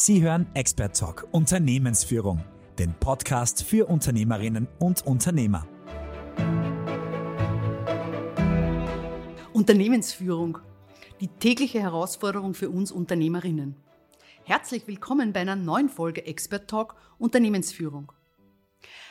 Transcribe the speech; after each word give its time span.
Sie 0.00 0.22
hören 0.22 0.46
Expert 0.54 0.96
Talk 0.96 1.26
Unternehmensführung, 1.32 2.44
den 2.78 2.94
Podcast 2.94 3.64
für 3.64 3.86
Unternehmerinnen 3.86 4.68
und 4.78 5.04
Unternehmer. 5.04 5.66
Unternehmensführung, 9.52 10.58
die 11.20 11.26
tägliche 11.26 11.80
Herausforderung 11.80 12.54
für 12.54 12.70
uns 12.70 12.92
Unternehmerinnen. 12.92 13.74
Herzlich 14.44 14.86
willkommen 14.86 15.32
bei 15.32 15.40
einer 15.40 15.56
neuen 15.56 15.88
Folge 15.88 16.24
Expert 16.26 16.70
Talk 16.70 16.94
Unternehmensführung. 17.18 18.12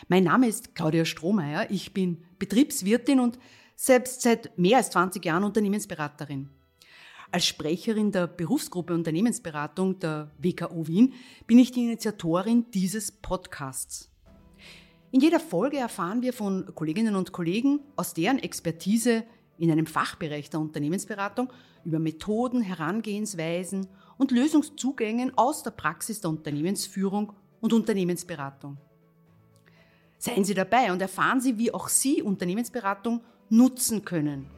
Mein 0.07 0.23
Name 0.23 0.47
ist 0.47 0.73
Claudia 0.73 1.03
Strohmeier, 1.03 1.69
ich 1.69 1.93
bin 1.93 2.23
Betriebswirtin 2.39 3.19
und 3.19 3.37
selbst 3.75 4.21
seit 4.21 4.57
mehr 4.57 4.77
als 4.77 4.91
20 4.91 5.25
Jahren 5.25 5.43
Unternehmensberaterin. 5.43 6.49
Als 7.29 7.45
Sprecherin 7.45 8.11
der 8.13 8.25
Berufsgruppe 8.25 8.93
Unternehmensberatung 8.93 9.99
der 9.99 10.31
WKO 10.37 10.87
Wien 10.87 11.13
bin 11.45 11.59
ich 11.59 11.71
die 11.71 11.83
Initiatorin 11.83 12.65
dieses 12.71 13.11
Podcasts. 13.11 14.09
In 15.11 15.19
jeder 15.19 15.41
Folge 15.41 15.77
erfahren 15.77 16.21
wir 16.21 16.31
von 16.31 16.73
Kolleginnen 16.73 17.15
und 17.15 17.33
Kollegen 17.33 17.81
aus 17.97 18.13
deren 18.13 18.39
Expertise 18.39 19.25
in 19.57 19.69
einem 19.71 19.87
Fachbereich 19.87 20.49
der 20.49 20.61
Unternehmensberatung 20.61 21.51
über 21.83 21.99
Methoden, 21.99 22.61
Herangehensweisen 22.61 23.87
und 24.17 24.31
Lösungszugängen 24.31 25.37
aus 25.37 25.63
der 25.63 25.71
Praxis 25.71 26.21
der 26.21 26.29
Unternehmensführung 26.29 27.33
und 27.59 27.73
Unternehmensberatung. 27.73 28.77
Seien 30.17 30.45
Sie 30.45 30.53
dabei 30.53 30.93
und 30.93 31.01
erfahren 31.01 31.41
Sie, 31.41 31.57
wie 31.57 31.73
auch 31.73 31.89
Sie 31.89 32.21
Unternehmensberatung 32.21 33.21
nutzen 33.49 34.05
können 34.05 34.56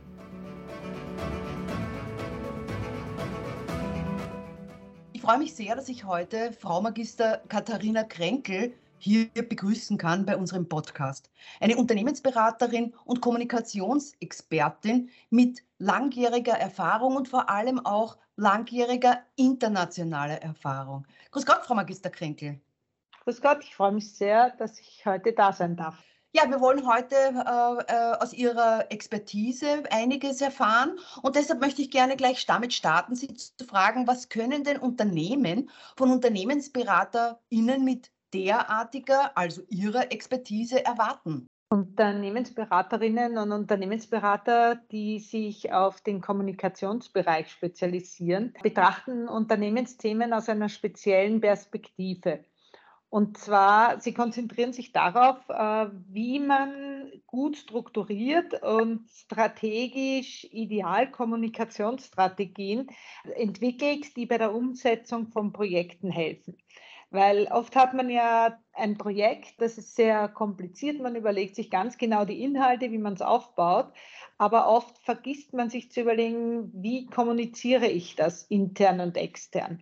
freue 5.22 5.38
mich 5.38 5.56
sehr, 5.56 5.76
dass 5.76 5.90
ich 5.90 6.06
heute 6.06 6.54
Frau 6.54 6.82
Magister 6.82 7.42
Katharina 7.48 8.04
Kränkel 8.04 8.74
hier 9.00 9.28
begrüßen 9.34 9.98
kann 9.98 10.26
bei 10.26 10.38
unserem 10.38 10.68
Podcast. 10.68 11.30
Eine 11.60 11.78
Unternehmensberaterin 11.78 12.94
und 13.06 13.22
Kommunikationsexpertin 13.22 15.10
mit 15.30 15.64
langjähriger 15.78 16.54
Erfahrung 16.54 17.16
und 17.16 17.28
vor 17.28 17.50
allem 17.50 17.86
auch 17.86 18.18
langjähriger 18.36 19.24
internationaler 19.36 20.42
Erfahrung. 20.42 21.06
Grüß 21.32 21.46
Gott, 21.46 21.66
Frau 21.66 21.76
Magister 21.76 22.10
Kränkel. 22.10 22.60
Grüß 23.24 23.42
Gott, 23.42 23.60
ich 23.64 23.76
freue 23.76 23.92
mich 23.92 24.14
sehr, 24.14 24.52
dass 24.52 24.80
ich 24.80 25.06
heute 25.06 25.34
da 25.34 25.54
sein 25.54 25.76
darf. 25.76 26.04
Ja, 26.32 26.48
wir 26.48 26.62
wollen 26.62 26.86
heute 26.86 27.16
äh, 27.16 27.92
äh, 27.92 28.14
aus 28.20 28.34
Ihrer 28.34 28.92
Expertise 28.92 29.84
einiges 29.90 30.42
erfahren 30.42 31.00
und 31.24 31.36
deshalb 31.36 31.60
möchte 31.60 31.82
ich 31.82 31.90
gerne 31.90 32.18
gleich 32.18 32.46
damit 32.46 32.72
starten, 32.72 33.16
Sie 33.16 33.34
zu 33.34 33.66
fragen, 33.66 34.06
was 34.06 34.30
können 34.30 34.64
denn 34.64 34.78
Unternehmen 34.78 35.72
von 35.98 36.12
UnternehmensberaterInnen 36.12 37.84
mit 37.84 38.12
derartiger, 38.32 39.36
also 39.36 39.64
Ihrer 39.70 40.12
Expertise 40.12 40.86
erwarten? 40.86 41.48
Unternehmensberaterinnen 41.72 43.38
und 43.40 43.52
Unternehmensberater, 43.52 44.76
die 44.92 45.20
sich 45.20 45.74
auf 45.74 46.02
den 46.02 46.22
Kommunikationsbereich 46.22 47.50
spezialisieren, 47.50 48.54
betrachten 48.62 49.28
Unternehmensthemen 49.28 50.34
aus 50.34 50.48
einer 50.48 50.70
speziellen 50.70 51.42
Perspektive. 51.42 52.44
Und 53.10 53.40
zwar, 53.40 54.00
sie 54.00 54.14
konzentrieren 54.14 54.72
sich 54.72 54.92
darauf, 54.92 55.38
äh, 55.50 55.88
wie 56.10 56.40
man 56.40 57.12
gut 57.26 57.58
strukturiert 57.58 58.62
und 58.62 59.10
strategisch 59.10 60.48
ideal 60.52 61.10
Kommunikationsstrategien 61.10 62.88
entwickelt, 63.36 64.16
die 64.16 64.28
bei 64.28 64.38
der 64.38 64.54
Umsetzung 64.54 65.28
von 65.28 65.52
Projekten 65.54 66.12
helfen. 66.12 66.56
Weil 67.12 67.48
oft 67.48 67.76
hat 67.76 67.96
man 67.96 68.12
ja 68.12 68.60
ein 68.74 69.00
Projekt, 69.00 69.60
das 69.60 69.80
ist 69.80 69.96
sehr 69.96 70.28
kompliziert, 70.28 71.02
man 71.02 71.16
überlegt 71.16 71.56
sich 71.56 71.72
ganz 71.72 71.98
genau 71.98 72.24
die 72.24 72.44
Inhalte, 72.44 72.92
wie 72.92 73.00
man 73.00 73.14
es 73.14 73.24
aufbaut, 73.24 73.92
aber 74.38 74.68
oft 74.68 74.96
vergisst 75.00 75.54
man 75.54 75.72
sich 75.72 75.92
zu 75.92 76.02
überlegen, 76.02 76.72
wie 76.76 77.08
kommuniziere 77.08 77.88
ich 77.88 78.16
das 78.16 78.44
intern 78.44 79.00
und 79.00 79.18
extern. 79.18 79.82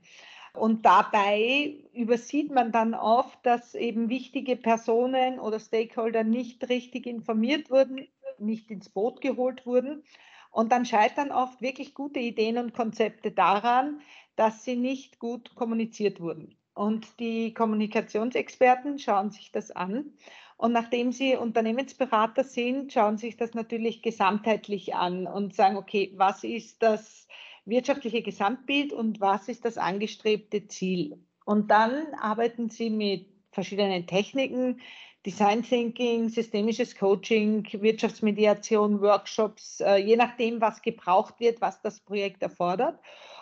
Und 0.57 0.85
dabei 0.85 1.75
übersieht 1.94 2.51
man 2.51 2.72
dann 2.72 2.94
oft, 2.94 3.38
dass 3.45 3.75
eben 3.75 4.09
wichtige 4.09 4.56
Personen 4.56 5.40
oder 5.40 5.59
Stakeholder 5.59 6.23
nicht 6.23 6.68
richtig 6.69 7.06
informiert 7.06 7.69
wurden, 7.69 8.07
nicht 8.40 8.72
ins 8.72 8.90
Boot 8.90 9.22
geholt 9.22 9.66
wurden. 9.66 10.03
Und 10.51 10.72
dann 10.72 10.85
scheitern 10.85 11.31
oft 11.31 11.62
wirklich 11.62 11.94
gute 11.94 12.19
Ideen 12.19 12.57
und 12.57 12.73
Konzepte 12.73 13.31
daran, 13.31 14.01
dass 14.35 14.63
sie 14.63 14.75
nicht 14.75 15.19
gut 15.19 15.56
kommuniziert 15.56 16.19
wurden. 16.19 16.56
Und 16.73 17.19
die 17.19 17.53
Kommunikationsexperten 17.53 19.00
schauen 19.00 19.31
sich 19.31 19.51
das 19.51 19.72
an. 19.72 20.13
Und 20.57 20.73
nachdem 20.73 21.12
sie 21.12 21.35
Unternehmensberater 21.35 22.44
sind, 22.44 22.91
schauen 22.91 23.17
sich 23.17 23.38
das 23.38 23.53
natürlich 23.53 24.01
gesamtheitlich 24.01 24.96
an 24.96 25.28
und 25.28 25.56
sagen, 25.56 25.78
okay, 25.78 26.13
was 26.16 26.44
ist 26.44 26.81
das 26.81 27.28
wirtschaftliche 27.67 28.22
Gesamtbild 28.22 28.94
und 28.94 29.22
was 29.22 29.47
ist 29.47 29.66
das 29.66 29.78
angestrebte 29.78 30.67
Ziel. 30.67 31.19
Und 31.45 31.69
dann 31.72 32.13
arbeiten 32.19 32.69
Sie 32.69 32.89
mit 32.89 33.28
verschiedenen 33.51 34.07
Techniken, 34.07 34.81
Design 35.25 35.63
Thinking, 35.63 36.29
systemisches 36.29 36.95
Coaching, 36.95 37.67
Wirtschaftsmediation, 37.72 39.01
Workshops, 39.01 39.81
äh, 39.81 39.97
je 39.97 40.16
nachdem, 40.16 40.61
was 40.61 40.81
gebraucht 40.81 41.39
wird, 41.39 41.59
was 41.59 41.81
das 41.81 42.00
Projekt 42.00 42.41
erfordert 42.41 43.00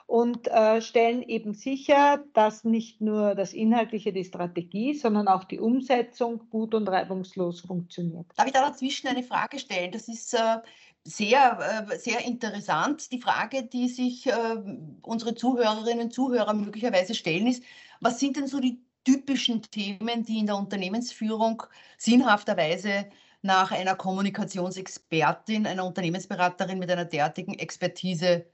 und 0.07 0.47
äh, 0.47 0.81
stellen 0.81 1.23
eben 1.23 1.53
sicher, 1.53 2.23
dass 2.33 2.63
nicht 2.63 3.01
nur 3.01 3.33
das 3.33 3.53
Inhaltliche, 3.53 4.13
die 4.13 4.23
Strategie, 4.23 4.93
sondern 4.93 5.27
auch 5.27 5.43
die 5.43 5.59
Umsetzung 5.59 6.47
gut 6.49 6.75
und 6.75 6.87
reibungslos 6.87 7.61
funktioniert. 7.61 8.27
Darf 8.35 8.45
ich 8.45 8.53
da 8.53 8.61
dazwischen 8.61 9.07
eine 9.07 9.23
Frage 9.23 9.57
stellen? 9.57 9.91
Das 9.91 10.07
ist 10.07 10.33
äh, 10.33 10.57
sehr, 11.05 11.87
äh, 11.89 11.97
sehr 11.97 12.25
interessant. 12.25 13.11
Die 13.11 13.21
Frage, 13.21 13.63
die 13.63 13.87
sich 13.87 14.27
äh, 14.27 14.55
unsere 15.03 15.35
Zuhörerinnen 15.35 16.05
und 16.05 16.13
Zuhörer 16.13 16.53
möglicherweise 16.53 17.13
stellen, 17.13 17.47
ist, 17.47 17.63
was 18.01 18.19
sind 18.19 18.35
denn 18.37 18.47
so 18.47 18.59
die 18.59 18.81
typischen 19.05 19.61
Themen, 19.61 20.23
die 20.25 20.39
in 20.39 20.47
der 20.47 20.57
Unternehmensführung 20.57 21.63
sinnhafterweise 21.97 23.05
nach 23.43 23.71
einer 23.71 23.95
Kommunikationsexpertin, 23.95 25.67
einer 25.67 25.85
Unternehmensberaterin 25.85 26.79
mit 26.79 26.89
einer 26.89 27.05
derartigen 27.05 27.53
Expertise 27.53 28.47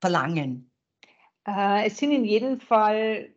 verlangen? 0.00 0.70
Äh, 1.46 1.86
es 1.86 1.96
sind 1.96 2.12
in 2.12 2.26
jedem 2.26 2.60
Fall 2.60 3.30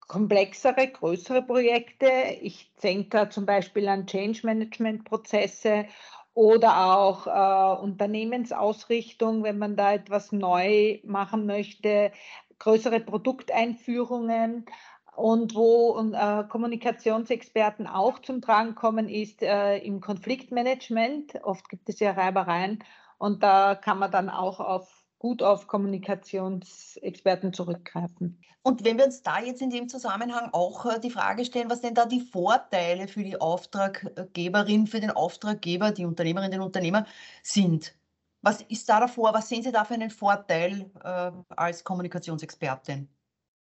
komplexere, 0.00 0.88
größere 0.88 1.42
Projekte. 1.42 2.06
Ich 2.40 2.72
denke 2.82 3.10
da 3.10 3.30
zum 3.30 3.44
Beispiel 3.44 3.86
an 3.88 4.06
Change 4.06 4.40
Management 4.44 5.04
Prozesse 5.04 5.86
oder 6.34 6.96
auch 6.96 7.26
äh, 7.26 7.82
Unternehmensausrichtung, 7.82 9.42
wenn 9.42 9.58
man 9.58 9.76
da 9.76 9.92
etwas 9.92 10.32
neu 10.32 11.00
machen 11.04 11.46
möchte, 11.46 12.12
größere 12.58 13.00
Produkteinführungen. 13.00 14.66
Und 15.14 15.54
wo 15.54 15.98
äh, 16.14 16.44
Kommunikationsexperten 16.48 17.86
auch 17.86 18.20
zum 18.20 18.40
Tragen 18.40 18.74
kommen, 18.74 19.10
ist 19.10 19.42
äh, 19.42 19.76
im 19.78 20.00
Konfliktmanagement. 20.00 21.44
Oft 21.44 21.68
gibt 21.68 21.90
es 21.90 22.00
ja 22.00 22.12
Reibereien 22.12 22.82
und 23.18 23.42
da 23.42 23.74
kann 23.74 23.98
man 23.98 24.10
dann 24.10 24.30
auch 24.30 24.58
auf 24.58 25.01
gut 25.22 25.40
auf 25.40 25.68
Kommunikationsexperten 25.68 27.52
zurückgreifen. 27.52 28.40
Und 28.62 28.84
wenn 28.84 28.98
wir 28.98 29.04
uns 29.04 29.22
da 29.22 29.40
jetzt 29.40 29.62
in 29.62 29.70
dem 29.70 29.88
Zusammenhang 29.88 30.50
auch 30.50 30.84
äh, 30.84 30.98
die 30.98 31.10
Frage 31.10 31.44
stellen, 31.44 31.70
was 31.70 31.80
denn 31.80 31.94
da 31.94 32.06
die 32.06 32.18
Vorteile 32.18 33.06
für 33.06 33.22
die 33.22 33.40
Auftraggeberin, 33.40 34.88
für 34.88 34.98
den 34.98 35.12
Auftraggeber, 35.12 35.92
die 35.92 36.06
Unternehmerin, 36.06 36.50
den 36.50 36.60
Unternehmer 36.60 37.06
sind. 37.44 37.94
Was 38.40 38.62
ist 38.62 38.88
da 38.88 38.98
davor? 38.98 39.32
Was 39.32 39.48
sehen 39.48 39.62
Sie 39.62 39.70
da 39.70 39.84
für 39.84 39.94
einen 39.94 40.10
Vorteil 40.10 40.90
äh, 41.04 41.30
als 41.54 41.84
Kommunikationsexpertin? 41.84 43.08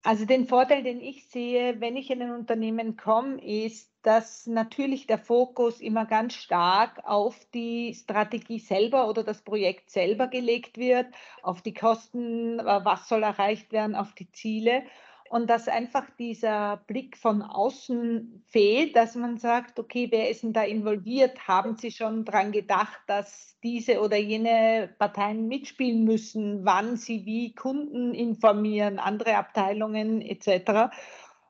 Also 0.07 0.25
den 0.25 0.47
Vorteil, 0.47 0.85
den 0.85 1.01
ich 1.01 1.27
sehe, 1.31 1.81
wenn 1.81 1.97
ich 1.97 2.13
in 2.13 2.23
ein 2.23 2.31
Unternehmen 2.31 2.97
komme, 2.97 3.45
ist, 3.45 3.91
dass 4.03 4.47
natürlich 4.47 5.09
der 5.09 5.19
Fokus 5.19 5.81
immer 5.81 6.07
ganz 6.07 6.35
stark 6.35 7.05
auf 7.05 7.45
die 7.53 7.93
Strategie 7.93 8.61
selber 8.61 9.09
oder 9.09 9.25
das 9.25 9.43
Projekt 9.43 9.91
selber 9.91 10.29
gelegt 10.29 10.79
wird, 10.79 11.09
auf 11.43 11.61
die 11.61 11.75
Kosten, 11.75 12.59
was 12.59 13.09
soll 13.09 13.25
erreicht 13.25 13.73
werden, 13.73 13.97
auf 13.97 14.15
die 14.15 14.31
Ziele 14.31 14.85
und 15.31 15.49
dass 15.49 15.69
einfach 15.69 16.05
dieser 16.19 16.79
Blick 16.87 17.17
von 17.17 17.43
außen 17.43 18.45
fehlt, 18.47 18.97
dass 18.97 19.15
man 19.15 19.39
sagt, 19.39 19.79
okay, 19.79 20.09
wer 20.11 20.31
ist 20.31 20.43
denn 20.43 20.53
da 20.53 20.63
involviert? 20.63 21.47
Haben 21.49 21.77
Sie 21.77 21.91
schon 21.91 22.25
daran 22.25 22.53
gedacht, 22.53 23.01
dass 23.07 23.57
diese 23.63 24.01
oder 24.01 24.17
jene 24.17 24.95
Parteien 24.99 25.49
mitspielen 25.49 26.05
müssen, 26.05 26.65
wann 26.65 26.97
sie 26.97 27.27
wie 27.27 27.55
Kunden 27.55 28.15
informieren, 28.15 28.99
andere 28.99 29.37
Abteilungen 29.37 30.21
etc. 30.21 30.95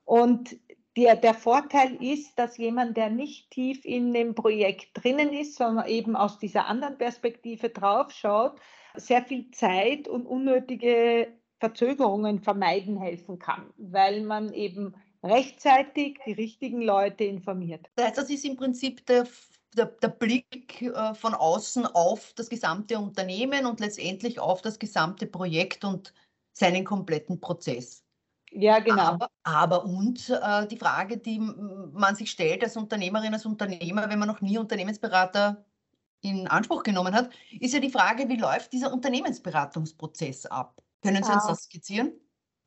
Und 0.05 0.57
der, 0.97 1.15
der 1.17 1.35
Vorteil 1.35 2.03
ist, 2.03 2.39
dass 2.39 2.57
jemand, 2.57 2.97
der 2.97 3.11
nicht 3.11 3.51
tief 3.51 3.85
in 3.85 4.15
dem 4.15 4.35
Projekt 4.35 4.89
drinnen 4.95 5.33
ist, 5.33 5.57
sondern 5.57 5.87
eben 5.89 6.17
aus 6.17 6.39
dieser 6.39 6.67
anderen 6.67 6.97
Perspektive 6.97 7.69
draufschaut, 7.69 8.59
sehr 8.95 9.23
viel 9.23 9.51
Zeit 9.51 10.09
und 10.09 10.25
unnötige 10.25 11.29
Verzögerungen 11.59 12.41
vermeiden 12.41 12.97
helfen 12.97 13.39
kann, 13.39 13.73
weil 13.77 14.23
man 14.23 14.53
eben 14.53 14.95
rechtzeitig 15.23 16.19
die 16.27 16.33
richtigen 16.33 16.83
Leute 16.83 17.25
informiert. 17.25 17.87
Das 17.97 18.07
heißt, 18.07 18.19
das 18.19 18.31
ist 18.31 18.45
im 18.45 18.57
Prinzip 18.57 19.05
der, 19.07 19.27
der, 19.77 19.87
der 19.87 20.09
Blick 20.09 20.83
äh, 20.83 21.15
von 21.15 21.35
außen 21.35 21.87
auf 21.87 22.33
das 22.35 22.49
gesamte 22.49 22.99
Unternehmen 22.99 23.67
und 23.67 23.81
letztendlich 23.81 24.39
auf 24.39 24.63
das 24.63 24.79
gesamte 24.79 25.27
Projekt 25.27 25.85
und 25.85 26.13
seinen 26.53 26.85
kompletten 26.85 27.41
Prozess. 27.41 28.03
Ja, 28.53 28.79
genau. 28.79 29.03
Aber, 29.03 29.29
aber 29.43 29.85
und 29.85 30.31
äh, 30.31 30.67
die 30.67 30.79
Frage, 30.79 31.19
die 31.19 31.39
man 31.39 32.15
sich 32.15 32.31
stellt 32.31 32.63
als 32.63 32.77
Unternehmerin, 32.77 33.35
als 33.35 33.45
Unternehmer, 33.45 34.09
wenn 34.09 34.19
man 34.19 34.29
noch 34.29 34.41
nie 34.41 34.57
Unternehmensberater 34.57 35.65
in 36.23 36.47
Anspruch 36.47 36.83
genommen 36.83 37.15
hat, 37.15 37.31
ist 37.61 37.75
ja 37.75 37.81
die 37.81 37.91
Frage, 37.91 38.29
wie 38.29 38.37
läuft 38.37 38.73
dieser 38.73 38.93
Unternehmensberatungsprozess 38.93 40.47
ab? 40.47 40.81
Können 41.03 41.23
Sie 41.23 41.33
uns 41.33 41.45
ah. 41.45 41.49
das 41.49 41.65
skizzieren? 41.65 42.13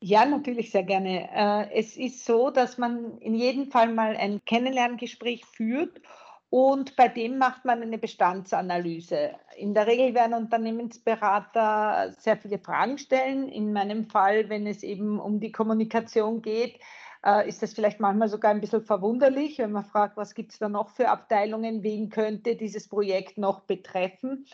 Ja, 0.02 0.24
natürlich 0.24 0.70
sehr 0.70 0.82
gerne. 0.82 1.28
Äh, 1.30 1.78
es 1.78 1.96
ist 1.96 2.24
so, 2.24 2.50
dass 2.50 2.78
man 2.78 3.18
in 3.18 3.34
jedem 3.34 3.70
Fall 3.70 3.92
mal 3.92 4.16
ein 4.16 4.42
Kennenlerngespräch 4.46 5.44
führt 5.44 6.00
und 6.48 6.96
bei 6.96 7.06
dem 7.06 7.38
macht 7.38 7.64
man 7.64 7.80
eine 7.80 7.98
Bestandsanalyse. 7.98 9.36
In 9.56 9.72
der 9.72 9.86
Regel 9.86 10.14
werden 10.14 10.34
Unternehmensberater 10.34 12.12
sehr 12.18 12.36
viele 12.36 12.58
Fragen 12.58 12.98
stellen. 12.98 13.48
In 13.48 13.72
meinem 13.72 14.06
Fall, 14.06 14.48
wenn 14.48 14.66
es 14.66 14.82
eben 14.82 15.20
um 15.20 15.38
die 15.38 15.52
Kommunikation 15.52 16.42
geht, 16.42 16.80
äh, 17.24 17.48
ist 17.48 17.62
das 17.62 17.74
vielleicht 17.74 18.00
manchmal 18.00 18.28
sogar 18.28 18.50
ein 18.50 18.60
bisschen 18.60 18.82
verwunderlich, 18.82 19.58
wenn 19.58 19.70
man 19.70 19.84
fragt, 19.84 20.16
was 20.16 20.34
gibt 20.34 20.52
es 20.52 20.58
da 20.58 20.68
noch 20.68 20.88
für 20.88 21.08
Abteilungen, 21.08 21.82
wen 21.82 22.10
könnte 22.10 22.56
dieses 22.56 22.88
Projekt 22.88 23.38
noch 23.38 23.60
betreffen. 23.60 24.46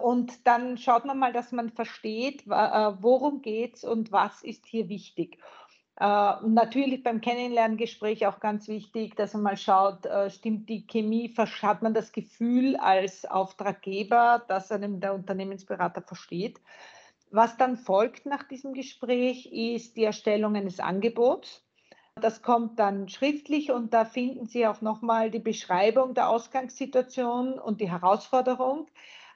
Und 0.00 0.46
dann 0.46 0.78
schaut 0.78 1.04
man 1.04 1.18
mal, 1.18 1.32
dass 1.32 1.52
man 1.52 1.70
versteht, 1.70 2.46
äh, 2.46 2.50
worum 2.50 3.42
geht 3.42 3.76
es 3.76 3.84
und 3.84 4.10
was 4.10 4.42
ist 4.42 4.66
hier 4.66 4.88
wichtig. 4.88 5.38
Äh, 5.96 6.34
und 6.42 6.54
natürlich 6.54 7.02
beim 7.02 7.20
Kennenlerngespräch 7.20 8.26
auch 8.26 8.40
ganz 8.40 8.68
wichtig, 8.68 9.14
dass 9.16 9.34
man 9.34 9.42
mal 9.42 9.56
schaut, 9.56 10.06
äh, 10.06 10.30
stimmt 10.30 10.68
die 10.68 10.86
Chemie, 10.86 11.32
hat 11.62 11.82
man 11.82 11.94
das 11.94 12.12
Gefühl 12.12 12.76
als 12.76 13.24
Auftraggeber, 13.24 14.44
dass 14.48 14.72
einem 14.72 15.00
der 15.00 15.14
Unternehmensberater 15.14 16.02
versteht. 16.02 16.60
Was 17.30 17.56
dann 17.56 17.76
folgt 17.76 18.26
nach 18.26 18.42
diesem 18.42 18.74
Gespräch, 18.74 19.46
ist 19.52 19.96
die 19.96 20.04
Erstellung 20.04 20.54
eines 20.54 20.80
Angebots. 20.80 21.64
Das 22.20 22.42
kommt 22.42 22.78
dann 22.78 23.08
schriftlich 23.08 23.72
und 23.72 23.94
da 23.94 24.04
finden 24.04 24.46
Sie 24.46 24.66
auch 24.66 24.82
nochmal 24.82 25.30
die 25.30 25.38
Beschreibung 25.38 26.12
der 26.12 26.28
Ausgangssituation 26.28 27.58
und 27.58 27.80
die 27.80 27.90
Herausforderung. 27.90 28.86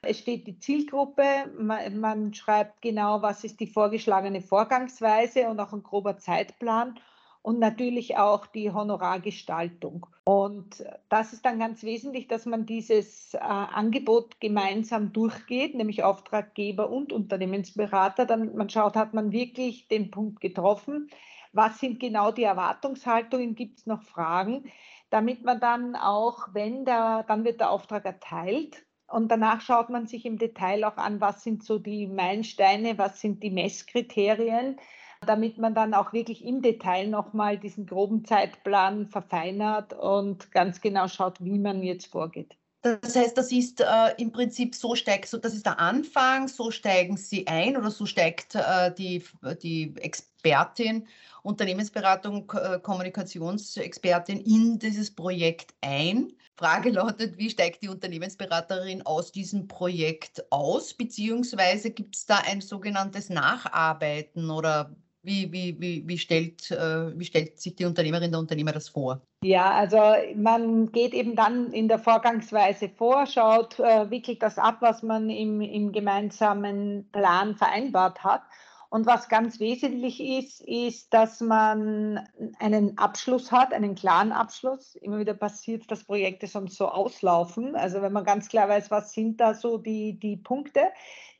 Es 0.01 0.19
steht 0.19 0.47
die 0.47 0.59
Zielgruppe, 0.59 1.23
man, 1.57 1.99
man, 1.99 2.33
schreibt 2.33 2.81
genau, 2.81 3.21
was 3.21 3.43
ist 3.43 3.59
die 3.59 3.67
vorgeschlagene 3.67 4.41
Vorgangsweise 4.41 5.49
und 5.49 5.59
auch 5.59 5.73
ein 5.73 5.83
grober 5.83 6.17
Zeitplan 6.17 6.99
und 7.41 7.59
natürlich 7.59 8.17
auch 8.17 8.45
die 8.45 8.71
Honorargestaltung. 8.71 10.05
Und 10.25 10.83
das 11.07 11.31
ist 11.31 11.45
dann 11.45 11.59
ganz 11.59 11.83
wesentlich, 11.83 12.27
dass 12.27 12.45
man 12.45 12.65
dieses 12.65 13.33
äh, 13.33 13.37
Angebot 13.39 14.41
gemeinsam 14.41 15.13
durchgeht, 15.13 15.73
nämlich 15.73 16.03
Auftraggeber 16.03 16.89
und 16.89 17.13
Unternehmensberater, 17.13 18.25
damit 18.25 18.53
man 18.53 18.69
schaut, 18.69 18.95
hat 18.97 19.13
man 19.13 19.31
wirklich 19.31 19.87
den 19.87 20.11
Punkt 20.11 20.41
getroffen, 20.41 21.09
was 21.53 21.79
sind 21.79 21.99
genau 21.99 22.31
die 22.31 22.43
Erwartungshaltungen, 22.43 23.55
gibt 23.55 23.79
es 23.79 23.85
noch 23.85 24.03
Fragen, 24.03 24.69
damit 25.09 25.43
man 25.43 25.59
dann 25.59 25.95
auch, 25.95 26.49
wenn 26.53 26.83
der, 26.83 27.23
dann 27.23 27.45
wird 27.45 27.61
der 27.61 27.71
Auftrag 27.71 28.05
erteilt, 28.05 28.83
und 29.07 29.29
danach 29.29 29.61
schaut 29.61 29.89
man 29.89 30.07
sich 30.07 30.25
im 30.25 30.37
Detail 30.37 30.83
auch 30.83 30.97
an, 30.97 31.21
was 31.21 31.43
sind 31.43 31.63
so 31.63 31.79
die 31.79 32.07
Meilensteine, 32.07 32.97
was 32.97 33.21
sind 33.21 33.41
die 33.41 33.51
Messkriterien, 33.51 34.77
damit 35.25 35.57
man 35.57 35.73
dann 35.73 35.93
auch 35.93 36.13
wirklich 36.13 36.45
im 36.45 36.61
Detail 36.61 37.07
nochmal 37.07 37.57
diesen 37.57 37.85
groben 37.85 38.25
Zeitplan 38.25 39.07
verfeinert 39.07 39.93
und 39.93 40.51
ganz 40.51 40.81
genau 40.81 41.07
schaut, 41.07 41.43
wie 41.43 41.57
man 41.57 41.81
jetzt 41.81 42.07
vorgeht. 42.07 42.57
Das 42.81 43.15
heißt, 43.15 43.37
das 43.37 43.51
ist 43.51 43.81
äh, 43.81 44.13
im 44.17 44.31
Prinzip 44.31 44.75
so 44.75 44.95
steigt, 44.95 45.27
so, 45.27 45.37
das 45.37 45.53
ist 45.53 45.65
der 45.65 45.79
Anfang, 45.79 46.47
so 46.47 46.71
steigen 46.71 47.17
Sie 47.17 47.47
ein 47.47 47.75
oder 47.75 47.91
so 47.91 48.05
steigt 48.05 48.55
äh, 48.55 48.93
die, 48.93 49.23
die 49.61 49.93
Expertin, 50.37 51.07
Unternehmensberatung, 51.43 52.51
äh, 52.51 52.79
Kommunikationsexpertin 52.79 54.39
in 54.41 54.79
dieses 54.79 55.13
Projekt 55.13 55.73
ein. 55.81 56.33
Frage 56.55 56.89
lautet, 56.89 57.37
wie 57.37 57.49
steigt 57.49 57.83
die 57.83 57.89
Unternehmensberaterin 57.89 59.05
aus 59.05 59.31
diesem 59.31 59.67
Projekt 59.67 60.43
aus, 60.51 60.93
beziehungsweise 60.93 61.91
gibt 61.91 62.15
es 62.15 62.25
da 62.25 62.39
ein 62.47 62.61
sogenanntes 62.61 63.29
Nacharbeiten 63.29 64.49
oder 64.49 64.95
wie, 65.23 65.51
wie, 65.51 65.79
wie, 65.79 66.07
wie, 66.07 66.17
stellt, 66.17 66.71
äh, 66.71 67.17
wie 67.17 67.25
stellt 67.25 67.59
sich 67.59 67.75
die 67.75 67.85
Unternehmerin, 67.85 68.31
der 68.31 68.39
Unternehmer 68.39 68.71
das 68.71 68.89
vor? 68.89 69.21
Ja, 69.43 69.71
also 69.71 69.99
man 70.35 70.91
geht 70.91 71.13
eben 71.13 71.35
dann 71.35 71.73
in 71.73 71.87
der 71.87 71.99
Vorgangsweise 71.99 72.89
vor, 72.89 73.25
schaut, 73.25 73.79
äh, 73.79 74.09
wickelt 74.09 74.41
das 74.41 74.57
ab, 74.57 74.77
was 74.79 75.03
man 75.03 75.29
im, 75.29 75.61
im 75.61 75.91
gemeinsamen 75.91 77.09
Plan 77.11 77.55
vereinbart 77.55 78.23
hat 78.23 78.41
und 78.89 79.05
was 79.05 79.27
ganz 79.27 79.59
wesentlich 79.59 80.21
ist, 80.21 80.61
ist, 80.61 81.13
dass 81.13 81.41
man 81.41 82.25
einen 82.59 82.97
Abschluss 82.97 83.51
hat, 83.51 83.73
einen 83.73 83.95
klaren 83.95 84.31
Abschluss. 84.31 84.95
Immer 84.95 85.19
wieder 85.19 85.33
passiert, 85.33 85.91
dass 85.91 86.05
Projekte 86.05 86.47
sonst 86.47 86.77
so 86.77 86.87
auslaufen. 86.87 87.75
Also 87.75 88.01
wenn 88.01 88.13
man 88.13 88.23
ganz 88.23 88.47
klar 88.47 88.69
weiß, 88.69 88.89
was 88.89 89.11
sind 89.11 89.41
da 89.41 89.53
so 89.53 89.77
die, 89.77 90.17
die 90.17 90.37
Punkte, 90.37 90.81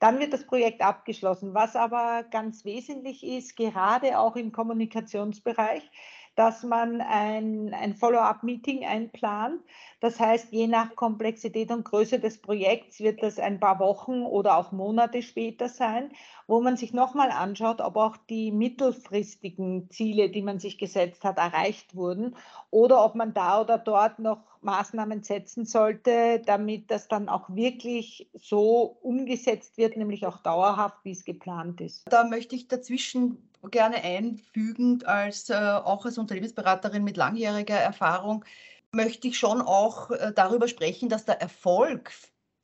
dann 0.01 0.19
wird 0.19 0.33
das 0.33 0.45
Projekt 0.45 0.81
abgeschlossen. 0.81 1.53
Was 1.53 1.77
aber 1.77 2.23
ganz 2.31 2.65
wesentlich 2.65 3.25
ist, 3.25 3.55
gerade 3.55 4.19
auch 4.19 4.35
im 4.35 4.51
Kommunikationsbereich, 4.51 5.89
dass 6.37 6.61
man 6.61 7.01
ein, 7.01 7.73
ein 7.73 7.95
Follow-up-Meeting 7.95 8.85
einplant. 8.85 9.59
Das 9.99 10.19
heißt, 10.19 10.53
je 10.53 10.67
nach 10.67 10.95
Komplexität 10.95 11.71
und 11.71 11.83
Größe 11.83 12.19
des 12.19 12.39
Projekts 12.39 12.99
wird 12.99 13.23
das 13.23 13.39
ein 13.39 13.59
paar 13.59 13.79
Wochen 13.79 14.21
oder 14.21 14.57
auch 14.57 14.71
Monate 14.71 15.23
später 15.23 15.67
sein, 15.67 16.11
wo 16.45 16.61
man 16.61 16.77
sich 16.77 16.93
nochmal 16.93 17.31
anschaut, 17.31 17.81
ob 17.81 17.97
auch 17.97 18.17
die 18.29 18.51
mittelfristigen 18.51 19.89
Ziele, 19.89 20.29
die 20.29 20.43
man 20.43 20.59
sich 20.59 20.77
gesetzt 20.77 21.23
hat, 21.23 21.39
erreicht 21.39 21.95
wurden 21.95 22.35
oder 22.69 23.03
ob 23.03 23.15
man 23.15 23.33
da 23.33 23.59
oder 23.59 23.79
dort 23.79 24.19
noch 24.19 24.56
Maßnahmen 24.61 25.23
setzen 25.23 25.65
sollte, 25.65 26.41
damit 26.45 26.89
das 26.91 27.07
dann 27.07 27.29
auch 27.29 27.49
wirklich 27.49 28.29
so 28.33 28.97
umgesetzt 29.01 29.77
wird, 29.77 29.97
nämlich 29.97 30.25
auch 30.25 30.39
dauerhaft, 30.39 30.97
wie 31.03 31.11
es 31.11 31.23
geplant 31.23 31.81
ist. 31.81 32.03
Da 32.09 32.23
möchte 32.23 32.55
ich 32.55 32.67
dazwischen 32.67 33.49
gerne 33.71 34.03
einfügen, 34.03 35.03
als 35.05 35.49
äh, 35.49 35.55
auch 35.55 36.05
als 36.05 36.17
Unternehmensberaterin 36.17 37.03
mit 37.03 37.17
langjähriger 37.17 37.75
Erfahrung, 37.75 38.45
möchte 38.91 39.27
ich 39.27 39.37
schon 39.37 39.61
auch 39.61 40.11
äh, 40.11 40.31
darüber 40.33 40.67
sprechen, 40.67 41.09
dass 41.09 41.25
der 41.25 41.41
Erfolg 41.41 42.11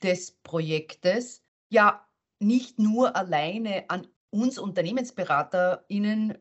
des 0.01 0.31
Projektes 0.31 1.43
ja 1.69 2.05
nicht 2.39 2.79
nur 2.79 3.15
alleine 3.15 3.85
an 3.89 4.07
uns 4.29 4.57
UnternehmensberaterInnen 4.57 6.37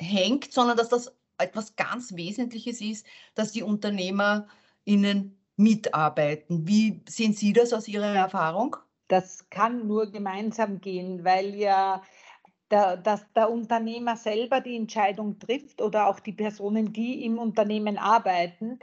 hängt, 0.00 0.52
sondern 0.52 0.76
dass 0.76 0.88
das 0.88 1.16
etwas 1.38 1.76
ganz 1.76 2.14
Wesentliches 2.16 2.80
ist, 2.80 3.06
dass 3.34 3.52
die 3.52 3.62
UnternehmerInnen 4.86 5.40
mitarbeiten. 5.60 6.66
Wie 6.66 7.02
sehen 7.06 7.34
Sie 7.34 7.52
das 7.52 7.72
aus 7.72 7.86
Ihrer 7.86 8.14
Erfahrung? 8.14 8.76
Das 9.08 9.48
kann 9.50 9.86
nur 9.86 10.10
gemeinsam 10.10 10.80
gehen, 10.80 11.24
weil 11.24 11.54
ja 11.54 12.02
der, 12.70 12.96
dass 12.96 13.30
der 13.34 13.50
Unternehmer 13.50 14.16
selber 14.16 14.60
die 14.60 14.76
Entscheidung 14.76 15.38
trifft 15.38 15.82
oder 15.82 16.06
auch 16.06 16.20
die 16.20 16.32
Personen, 16.32 16.92
die 16.92 17.24
im 17.24 17.38
Unternehmen 17.38 17.98
arbeiten. 17.98 18.78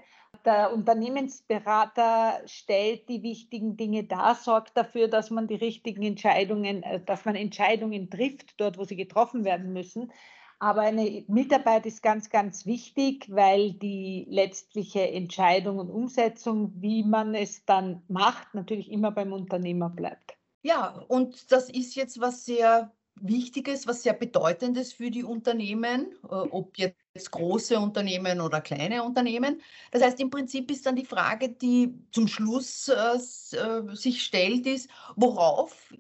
Der 0.46 0.74
Unternehmensberater 0.74 2.42
stellt 2.46 3.10
die 3.10 3.24
wichtigen 3.24 3.76
Dinge 3.76 4.04
dar, 4.04 4.36
sorgt 4.36 4.78
dafür, 4.78 5.08
dass 5.08 5.32
man 5.32 5.48
die 5.48 5.56
richtigen 5.56 6.04
Entscheidungen, 6.04 6.84
äh, 6.84 7.02
dass 7.04 7.26
man 7.26 7.36
Entscheidungen 7.36 8.10
trifft, 8.10 8.60
dort, 8.60 8.78
wo 8.78 8.84
sie 8.84 8.98
getroffen 8.98 9.46
werden 9.46 9.74
müssen. 9.74 10.12
Aber 10.60 10.82
eine 10.82 11.24
Mitarbeit 11.28 11.86
ist 11.86 12.02
ganz, 12.02 12.30
ganz 12.30 12.66
wichtig, 12.66 13.28
weil 13.30 13.74
die 13.74 14.26
letztliche 14.30 15.12
Entscheidung 15.12 15.78
und 15.78 15.92
Umsetzung, 15.92 16.74
wie 16.78 17.04
man 17.04 17.36
es 17.36 17.64
dann 17.66 18.02
macht, 18.08 18.56
natürlich 18.56 18.92
immer 18.92 19.12
beim 19.12 19.34
Unternehmer 19.34 19.90
bleibt. 19.90 20.38
Ja, 20.64 21.00
und 21.08 21.52
das 21.52 21.70
ist 21.70 21.96
jetzt 21.96 22.20
was 22.20 22.46
sehr 22.46 22.92
Wichtiges, 23.22 23.88
was 23.88 24.04
sehr 24.04 24.14
Bedeutendes 24.14 24.94
für 24.94 25.12
die 25.12 25.24
Unternehmen, 25.24 26.14
äh, 26.24 26.36
ob 26.36 26.78
jetzt 26.78 27.32
große 27.32 27.80
Unternehmen 27.80 28.42
oder 28.42 28.62
kleine 28.62 29.04
Unternehmen. 29.04 29.62
Das 29.92 30.04
heißt, 30.04 30.20
im 30.20 30.30
Prinzip 30.30 30.70
ist 30.72 30.86
dann 30.86 30.96
die 30.96 31.06
Frage, 31.06 31.50
die 31.50 31.94
zum 32.12 32.28
Schluss 32.28 32.90
äh, 32.90 33.58
äh, 33.58 33.96
sich 33.96 34.24
stellt, 34.24 34.68
ist, 34.68 34.90
worauf 35.16 35.94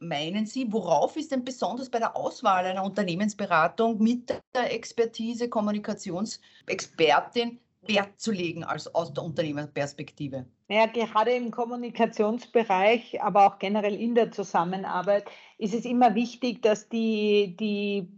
meinen 0.00 0.46
Sie, 0.46 0.72
worauf 0.72 1.16
ist 1.16 1.32
denn 1.32 1.44
besonders 1.44 1.90
bei 1.90 1.98
der 1.98 2.16
Auswahl 2.16 2.66
einer 2.66 2.84
Unternehmensberatung 2.84 4.02
mit 4.02 4.30
der 4.54 4.72
Expertise, 4.72 5.48
Kommunikationsexpertin 5.48 7.58
Wert 7.82 8.20
zu 8.20 8.32
legen 8.32 8.64
als 8.64 8.92
aus 8.94 9.12
der 9.12 9.24
Unternehmerperspektive? 9.24 10.46
Naja, 10.68 10.86
gerade 10.86 11.32
im 11.32 11.50
Kommunikationsbereich, 11.50 13.22
aber 13.22 13.46
auch 13.46 13.58
generell 13.58 13.94
in 13.94 14.14
der 14.14 14.30
Zusammenarbeit 14.30 15.24
ist 15.56 15.74
es 15.74 15.84
immer 15.84 16.14
wichtig, 16.14 16.62
dass 16.62 16.88
die, 16.88 17.56
die 17.58 18.08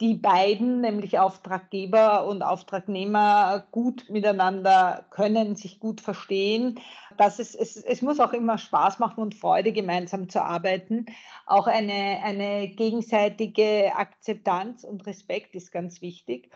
die 0.00 0.14
beiden, 0.14 0.80
nämlich 0.80 1.18
Auftraggeber 1.18 2.26
und 2.26 2.42
Auftragnehmer, 2.42 3.66
gut 3.70 4.08
miteinander 4.08 5.04
können, 5.10 5.56
sich 5.56 5.78
gut 5.78 6.00
verstehen. 6.00 6.80
Dass 7.18 7.38
es, 7.38 7.54
es, 7.54 7.76
es 7.76 8.00
muss 8.00 8.18
auch 8.18 8.32
immer 8.32 8.56
Spaß 8.56 8.98
machen 8.98 9.20
und 9.20 9.34
Freude, 9.34 9.72
gemeinsam 9.72 10.28
zu 10.28 10.42
arbeiten. 10.42 11.06
Auch 11.46 11.66
eine, 11.66 12.20
eine 12.24 12.68
gegenseitige 12.68 13.92
Akzeptanz 13.94 14.84
und 14.84 15.06
Respekt 15.06 15.54
ist 15.54 15.70
ganz 15.70 16.00
wichtig. 16.00 16.50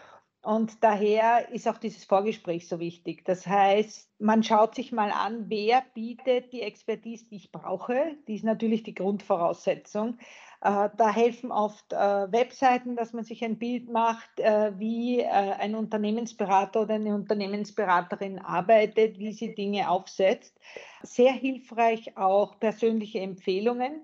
Und 0.44 0.84
daher 0.84 1.48
ist 1.52 1.66
auch 1.66 1.78
dieses 1.78 2.04
Vorgespräch 2.04 2.68
so 2.68 2.78
wichtig. 2.78 3.24
Das 3.24 3.46
heißt, 3.46 4.10
man 4.18 4.42
schaut 4.42 4.74
sich 4.74 4.92
mal 4.92 5.10
an, 5.10 5.46
wer 5.48 5.82
bietet 5.94 6.52
die 6.52 6.60
Expertise, 6.60 7.24
die 7.30 7.36
ich 7.36 7.50
brauche. 7.50 8.14
Die 8.28 8.34
ist 8.34 8.44
natürlich 8.44 8.82
die 8.82 8.94
Grundvoraussetzung. 8.94 10.18
Äh, 10.60 10.90
da 10.96 11.14
helfen 11.14 11.50
oft 11.50 11.94
äh, 11.94 11.96
Webseiten, 11.96 12.94
dass 12.94 13.14
man 13.14 13.24
sich 13.24 13.42
ein 13.42 13.58
Bild 13.58 13.88
macht, 13.90 14.38
äh, 14.38 14.78
wie 14.78 15.24
ein 15.24 15.74
Unternehmensberater 15.74 16.82
oder 16.82 16.94
eine 16.96 17.14
Unternehmensberaterin 17.14 18.38
arbeitet, 18.38 19.18
wie 19.18 19.32
sie 19.32 19.54
Dinge 19.54 19.88
aufsetzt. 19.88 20.58
Sehr 21.02 21.32
hilfreich 21.32 22.18
auch 22.18 22.58
persönliche 22.60 23.20
Empfehlungen 23.20 24.02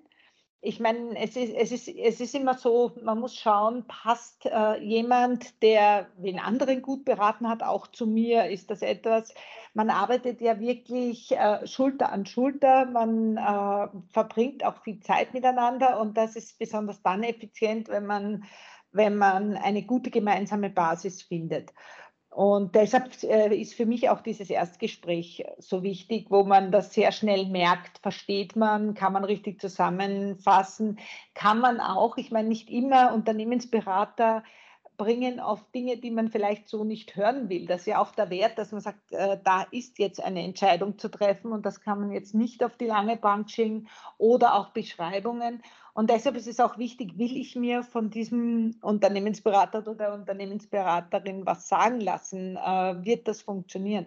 ich 0.62 0.78
meine, 0.78 1.18
es 1.18 1.36
ist, 1.36 1.54
es, 1.54 1.72
ist, 1.72 1.88
es 1.88 2.20
ist 2.20 2.34
immer 2.34 2.54
so, 2.54 2.92
man 3.02 3.18
muss 3.18 3.34
schauen, 3.34 3.86
passt 3.86 4.44
äh, 4.44 4.78
jemand, 4.82 5.62
der 5.62 6.08
den 6.18 6.38
anderen 6.38 6.82
gut 6.82 7.06
beraten 7.06 7.48
hat, 7.48 7.62
auch 7.62 7.86
zu 7.86 8.06
mir? 8.06 8.50
Ist 8.50 8.70
das 8.70 8.82
etwas, 8.82 9.32
man 9.72 9.88
arbeitet 9.88 10.42
ja 10.42 10.60
wirklich 10.60 11.32
äh, 11.32 11.66
Schulter 11.66 12.12
an 12.12 12.26
Schulter, 12.26 12.84
man 12.84 13.38
äh, 13.38 13.88
verbringt 14.12 14.62
auch 14.64 14.82
viel 14.82 15.00
Zeit 15.00 15.32
miteinander 15.32 15.98
und 15.98 16.18
das 16.18 16.36
ist 16.36 16.58
besonders 16.58 17.00
dann 17.02 17.22
effizient, 17.22 17.88
wenn 17.88 18.04
man, 18.04 18.44
wenn 18.92 19.16
man 19.16 19.56
eine 19.56 19.82
gute 19.82 20.10
gemeinsame 20.10 20.68
Basis 20.68 21.22
findet. 21.22 21.72
Und 22.30 22.76
deshalb 22.76 23.10
äh, 23.24 23.54
ist 23.54 23.74
für 23.74 23.86
mich 23.86 24.08
auch 24.08 24.20
dieses 24.20 24.50
Erstgespräch 24.50 25.44
so 25.58 25.82
wichtig, 25.82 26.26
wo 26.30 26.44
man 26.44 26.70
das 26.70 26.94
sehr 26.94 27.10
schnell 27.10 27.46
merkt, 27.46 27.98
versteht 27.98 28.54
man, 28.54 28.94
kann 28.94 29.12
man 29.12 29.24
richtig 29.24 29.60
zusammenfassen, 29.60 31.00
kann 31.34 31.58
man 31.58 31.80
auch, 31.80 32.16
ich 32.18 32.30
meine, 32.30 32.48
nicht 32.48 32.70
immer 32.70 33.12
Unternehmensberater 33.12 34.44
bringen 35.00 35.40
auf 35.40 35.64
Dinge, 35.74 35.96
die 35.96 36.10
man 36.10 36.28
vielleicht 36.28 36.68
so 36.68 36.84
nicht 36.84 37.16
hören 37.16 37.48
will. 37.48 37.64
Das 37.64 37.80
ist 37.80 37.86
ja 37.86 38.02
auch 38.02 38.12
der 38.12 38.28
Wert, 38.28 38.58
dass 38.58 38.70
man 38.70 38.82
sagt, 38.82 39.12
äh, 39.12 39.38
da 39.42 39.62
ist 39.70 39.98
jetzt 39.98 40.22
eine 40.22 40.42
Entscheidung 40.42 40.98
zu 40.98 41.08
treffen 41.08 41.52
und 41.52 41.64
das 41.64 41.80
kann 41.80 42.00
man 42.00 42.12
jetzt 42.12 42.34
nicht 42.34 42.62
auf 42.62 42.76
die 42.76 42.84
lange 42.84 43.16
Bank 43.16 43.50
schicken 43.50 43.88
oder 44.18 44.54
auch 44.54 44.68
Beschreibungen. 44.68 45.62
Und 45.94 46.10
deshalb 46.10 46.36
ist 46.36 46.46
es 46.46 46.60
auch 46.60 46.76
wichtig, 46.76 47.16
will 47.16 47.34
ich 47.34 47.56
mir 47.56 47.82
von 47.82 48.10
diesem 48.10 48.76
Unternehmensberater 48.82 49.78
oder 49.78 49.94
der 49.94 50.12
Unternehmensberaterin 50.12 51.46
was 51.46 51.66
sagen 51.66 52.02
lassen, 52.02 52.58
äh, 52.58 53.02
wird 53.02 53.26
das 53.26 53.40
funktionieren. 53.40 54.06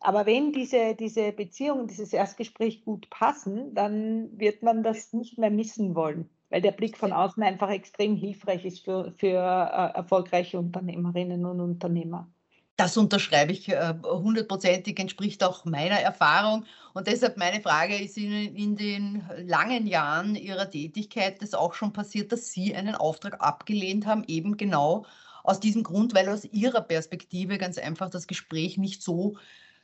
Aber 0.00 0.26
wenn 0.26 0.52
diese, 0.52 0.94
diese 0.94 1.32
Beziehung, 1.32 1.86
dieses 1.86 2.12
Erstgespräch 2.12 2.84
gut 2.84 3.08
passen, 3.10 3.74
dann 3.74 4.38
wird 4.38 4.62
man 4.62 4.82
das 4.82 5.12
nicht 5.12 5.38
mehr 5.38 5.50
missen 5.50 5.94
wollen 5.94 6.28
weil 6.50 6.60
der 6.60 6.72
Blick 6.72 6.98
von 6.98 7.12
außen 7.12 7.42
einfach 7.42 7.70
extrem 7.70 8.16
hilfreich 8.16 8.64
ist 8.64 8.84
für, 8.84 9.12
für 9.16 9.28
äh, 9.28 9.96
erfolgreiche 9.96 10.58
Unternehmerinnen 10.58 11.46
und 11.46 11.60
Unternehmer. 11.60 12.28
Das 12.76 12.96
unterschreibe 12.96 13.52
ich 13.52 13.68
äh, 13.68 13.94
hundertprozentig, 14.02 14.98
entspricht 14.98 15.44
auch 15.44 15.64
meiner 15.64 16.00
Erfahrung. 16.00 16.64
Und 16.94 17.06
deshalb 17.06 17.36
meine 17.36 17.60
Frage, 17.60 17.96
ist 17.96 18.16
Ihnen 18.16 18.56
in 18.56 18.74
den 18.74 19.22
langen 19.36 19.86
Jahren 19.86 20.34
Ihrer 20.34 20.68
Tätigkeit 20.68 21.40
das 21.42 21.54
auch 21.54 21.74
schon 21.74 21.92
passiert, 21.92 22.32
dass 22.32 22.50
Sie 22.50 22.74
einen 22.74 22.94
Auftrag 22.94 23.40
abgelehnt 23.40 24.06
haben, 24.06 24.24
eben 24.26 24.56
genau 24.56 25.04
aus 25.44 25.60
diesem 25.60 25.82
Grund, 25.82 26.14
weil 26.14 26.28
aus 26.28 26.44
Ihrer 26.44 26.80
Perspektive 26.80 27.58
ganz 27.58 27.78
einfach 27.78 28.10
das 28.10 28.26
Gespräch 28.26 28.76
nicht 28.76 29.02
so 29.02 29.36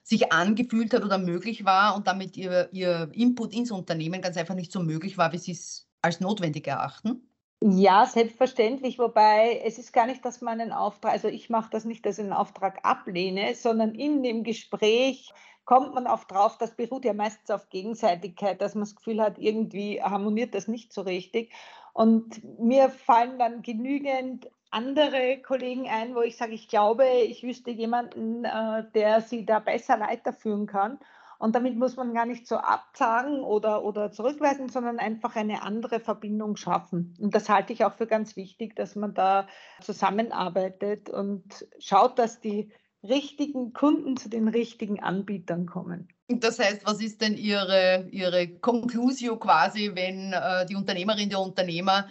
sich 0.06 0.32
angefühlt 0.32 0.94
hat 0.94 1.04
oder 1.04 1.18
möglich 1.18 1.64
war 1.64 1.96
und 1.96 2.06
damit 2.06 2.36
Ihr, 2.36 2.68
Ihr 2.70 3.10
Input 3.12 3.52
ins 3.52 3.72
Unternehmen 3.72 4.22
ganz 4.22 4.36
einfach 4.36 4.54
nicht 4.54 4.70
so 4.70 4.80
möglich 4.80 5.18
war, 5.18 5.32
wie 5.32 5.38
Sie 5.38 5.50
es 5.50 5.88
als 6.00 6.20
notwendig 6.20 6.68
erachten? 6.68 7.28
Ja, 7.60 8.06
selbstverständlich, 8.06 9.00
wobei 9.00 9.60
es 9.64 9.78
ist 9.78 9.92
gar 9.92 10.06
nicht, 10.06 10.24
dass 10.24 10.42
man 10.42 10.60
einen 10.60 10.72
Auftrag, 10.72 11.12
also 11.12 11.26
ich 11.26 11.50
mache 11.50 11.70
das 11.70 11.84
nicht, 11.84 12.06
dass 12.06 12.18
ich 12.18 12.24
einen 12.24 12.32
Auftrag 12.32 12.84
ablehne, 12.84 13.54
sondern 13.56 13.96
in 13.96 14.22
dem 14.22 14.44
Gespräch 14.44 15.32
kommt 15.64 15.92
man 15.92 16.06
auch 16.06 16.22
drauf, 16.24 16.56
das 16.58 16.76
beruht 16.76 17.04
ja 17.04 17.12
meistens 17.12 17.50
auf 17.50 17.68
Gegenseitigkeit, 17.68 18.60
dass 18.60 18.76
man 18.76 18.84
das 18.84 18.94
Gefühl 18.94 19.20
hat, 19.20 19.38
irgendwie 19.38 20.00
harmoniert 20.00 20.54
das 20.54 20.68
nicht 20.68 20.92
so 20.92 21.00
richtig. 21.02 21.52
Und 21.94 22.44
mir 22.60 22.90
fallen 22.90 23.40
dann 23.40 23.62
genügend 23.62 24.48
andere 24.70 25.38
Kollegen 25.42 25.88
ein, 25.88 26.14
wo 26.14 26.22
ich 26.22 26.36
sage, 26.36 26.52
ich 26.52 26.68
glaube, 26.68 27.06
ich 27.06 27.42
wüsste 27.42 27.70
jemanden, 27.70 28.44
äh, 28.44 28.84
der 28.94 29.20
sie 29.20 29.46
da 29.46 29.58
besser 29.58 30.00
weiterführen 30.00 30.66
kann. 30.66 30.98
Und 31.38 31.54
damit 31.54 31.76
muss 31.76 31.96
man 31.96 32.14
gar 32.14 32.24
nicht 32.24 32.46
so 32.46 32.56
absagen 32.56 33.40
oder, 33.40 33.84
oder 33.84 34.10
zurückweisen, 34.10 34.68
sondern 34.68 34.98
einfach 34.98 35.36
eine 35.36 35.62
andere 35.62 36.00
Verbindung 36.00 36.56
schaffen. 36.56 37.14
Und 37.20 37.34
das 37.34 37.48
halte 37.48 37.72
ich 37.72 37.84
auch 37.84 37.94
für 37.94 38.06
ganz 38.06 38.36
wichtig, 38.36 38.74
dass 38.74 38.96
man 38.96 39.12
da 39.12 39.46
zusammenarbeitet 39.82 41.10
und 41.10 41.66
schaut, 41.78 42.18
dass 42.18 42.40
die 42.40 42.72
richtigen 43.02 43.72
Kunden 43.72 44.16
zu 44.16 44.28
den 44.30 44.48
richtigen 44.48 45.02
Anbietern 45.02 45.66
kommen. 45.66 46.08
Das 46.28 46.58
heißt, 46.58 46.86
was 46.86 47.00
ist 47.00 47.20
denn 47.20 47.36
Ihre, 47.36 48.08
Ihre 48.10 48.48
Conclusio 48.48 49.36
quasi, 49.36 49.92
wenn 49.94 50.32
äh, 50.32 50.66
die 50.66 50.74
Unternehmerin, 50.74 51.28
der 51.28 51.40
Unternehmer 51.40 52.08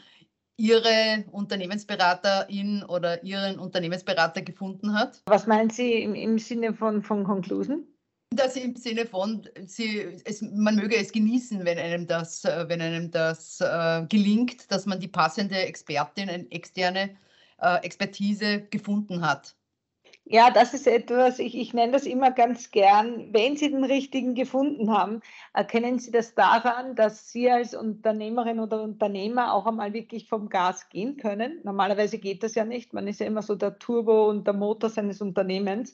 Ihre 0.58 1.26
Unternehmensberaterin 1.32 2.84
oder 2.84 3.24
Ihren 3.24 3.60
Unternehmensberater 3.60 4.42
gefunden 4.42 4.94
hat? 4.94 5.22
Was 5.26 5.48
meinen 5.48 5.70
Sie 5.70 6.02
im, 6.02 6.16
im 6.16 6.40
Sinne 6.40 6.74
von, 6.74 7.02
von 7.02 7.24
Conclusion? 7.24 7.86
Das 8.32 8.56
im 8.56 8.76
Sinne 8.76 9.06
von, 9.06 9.48
sie, 9.66 10.20
es, 10.26 10.42
man 10.42 10.76
möge 10.76 10.98
es 10.98 11.12
genießen, 11.12 11.64
wenn 11.64 11.78
einem 11.78 12.08
das, 12.08 12.44
äh, 12.44 12.66
wenn 12.68 12.82
einem 12.82 13.12
das 13.12 13.62
äh, 13.62 14.06
gelingt, 14.10 14.72
dass 14.72 14.86
man 14.86 15.00
die 15.00 15.08
passende 15.08 15.56
Expertin, 15.56 16.30
eine 16.30 16.52
externe 16.52 17.16
äh, 17.62 17.78
Expertise 17.84 18.62
gefunden 18.62 19.22
hat. 19.26 19.56
Ja, 20.28 20.50
das 20.50 20.74
ist 20.74 20.88
etwas, 20.88 21.38
ich, 21.38 21.56
ich 21.56 21.74
nenne 21.76 21.92
das 21.92 22.06
immer 22.08 22.32
ganz 22.32 22.72
gern, 22.72 23.32
wenn 23.32 23.58
Sie 23.58 23.70
den 23.70 23.84
richtigen 23.84 24.34
gefunden 24.34 24.92
haben, 24.92 25.22
erkennen 25.54 26.00
Sie 26.00 26.10
das 26.10 26.34
daran, 26.34 26.96
dass 26.96 27.30
Sie 27.32 27.50
als 27.52 27.76
Unternehmerin 27.76 28.60
oder 28.60 28.82
Unternehmer 28.82 29.54
auch 29.54 29.68
einmal 29.68 29.94
wirklich 29.94 30.28
vom 30.28 30.50
Gas 30.50 30.90
gehen 30.90 31.18
können. 31.18 31.60
Normalerweise 31.64 32.18
geht 32.18 32.42
das 32.42 32.56
ja 32.56 32.66
nicht, 32.66 32.92
man 32.92 33.08
ist 33.08 33.20
ja 33.20 33.28
immer 33.28 33.44
so 33.44 33.54
der 33.54 33.78
Turbo 33.78 34.28
und 34.28 34.48
der 34.48 34.56
Motor 34.56 34.90
seines 34.90 35.22
Unternehmens 35.22 35.94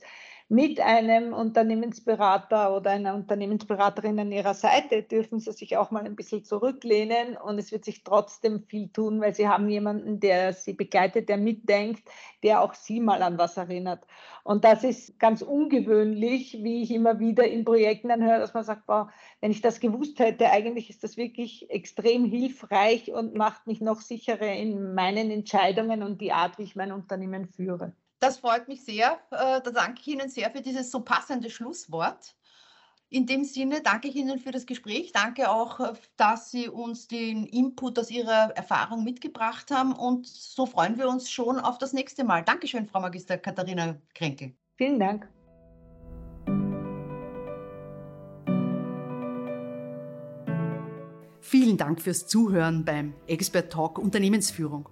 mit 0.52 0.82
einem 0.82 1.32
Unternehmensberater 1.32 2.76
oder 2.76 2.92
einer 2.92 3.16
Unternehmensberaterin 3.16 4.20
an 4.20 4.34
ihrer 4.34 4.54
Seite 4.54 5.02
dürfen 5.02 5.40
sie 5.40 5.54
sich 5.54 5.78
auch 5.78 5.92
mal 5.92 6.04
ein 6.04 6.18
bisschen 6.18 6.44
zurücklehnen 6.44 7.38
und 7.38 7.58
es 7.58 7.72
wird 7.72 7.86
sich 7.86 8.04
trotzdem 8.04 8.66
viel 8.68 8.90
tun, 8.90 9.22
weil 9.22 9.34
sie 9.34 9.48
haben 9.48 9.70
jemanden, 9.70 10.20
der 10.20 10.52
sie 10.52 10.74
begleitet, 10.74 11.30
der 11.30 11.38
mitdenkt, 11.38 12.04
der 12.44 12.62
auch 12.62 12.74
sie 12.74 13.00
mal 13.00 13.24
an 13.24 13.38
was 13.38 13.56
erinnert. 13.56 14.06
Und 14.44 14.66
das 14.66 14.84
ist 14.84 15.18
ganz 15.20 15.42
ungewöhnlich, 15.42 16.62
wie 16.62 16.84
ich 16.84 16.92
immer 16.92 17.18
wieder 17.18 17.48
in 17.48 17.64
Projekten 17.64 18.10
dann 18.10 18.22
höre, 18.22 18.40
dass 18.40 18.54
man 18.54 18.66
sagt, 18.66 18.84
wow, 18.88 19.08
wenn 19.40 19.52
ich 19.52 19.62
das 19.62 19.80
gewusst 19.80 20.20
hätte, 20.20 20.52
eigentlich 20.52 20.90
ist 20.90 21.06
das 21.06 21.16
wirklich 21.16 21.70
extrem 21.70 22.26
hilfreich 22.26 23.10
und 23.14 23.36
macht 23.36 23.68
mich 23.68 23.80
noch 23.80 24.02
sicherer 24.02 24.52
in 24.54 24.96
meinen 24.96 25.32
Entscheidungen 25.32 26.04
und 26.04 26.20
die 26.20 26.34
Art, 26.34 26.58
wie 26.58 26.64
ich 26.64 26.76
mein 26.76 26.92
Unternehmen 26.92 27.48
führe. 27.48 27.94
Das 28.22 28.38
freut 28.38 28.68
mich 28.68 28.86
sehr. 28.86 29.18
Äh, 29.32 29.62
da 29.62 29.72
danke 29.72 30.00
ich 30.02 30.08
Ihnen 30.08 30.30
sehr 30.30 30.52
für 30.52 30.62
dieses 30.62 30.92
so 30.92 31.00
passende 31.00 31.50
Schlusswort. 31.50 32.36
In 33.10 33.26
dem 33.26 33.44
Sinne 33.44 33.82
danke 33.82 34.08
ich 34.10 34.16
Ihnen 34.16 34.38
für 34.38 34.52
das 34.52 34.68
Gespräch. 34.68 35.12
Danke 35.12 35.50
auch, 35.50 35.80
äh, 35.80 35.94
dass 36.18 36.52
Sie 36.52 36.70
uns 36.70 37.08
den 37.08 37.48
Input 37.48 37.98
aus 37.98 38.12
Ihrer 38.12 38.52
Erfahrung 38.56 39.04
mitgebracht 39.04 39.72
haben. 39.72 39.94
Und 39.94 40.28
so 40.28 40.68
freuen 40.68 41.00
wir 41.00 41.10
uns 41.10 41.32
schon 41.32 41.60
auf 41.60 41.80
das 41.80 41.94
nächste 41.94 42.24
Mal. 42.24 42.44
Dankeschön, 42.44 42.86
Frau 42.86 43.00
Magister 43.00 43.40
Katharina 43.40 44.00
Kränke. 44.14 44.54
Vielen 44.78 45.00
Dank. 45.00 45.28
Vielen 51.40 51.76
Dank 51.76 52.00
fürs 52.00 52.28
Zuhören 52.28 52.86
beim 52.86 53.16
Expert 53.26 53.74
Talk 53.74 53.98
Unternehmensführung. 53.98 54.88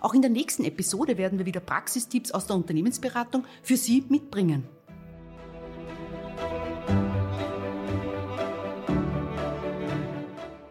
Auch 0.00 0.14
in 0.14 0.22
der 0.22 0.30
nächsten 0.30 0.64
Episode 0.64 1.18
werden 1.18 1.38
wir 1.38 1.46
wieder 1.46 1.60
Praxistipps 1.60 2.32
aus 2.32 2.46
der 2.46 2.56
Unternehmensberatung 2.56 3.44
für 3.62 3.76
Sie 3.76 4.04
mitbringen. 4.08 4.66